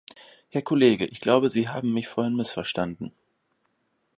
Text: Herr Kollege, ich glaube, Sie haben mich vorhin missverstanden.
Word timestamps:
Herr 0.49 0.63
Kollege, 0.63 1.05
ich 1.05 1.21
glaube, 1.21 1.51
Sie 1.51 1.69
haben 1.69 1.93
mich 1.93 2.07
vorhin 2.07 2.35
missverstanden. 2.35 3.11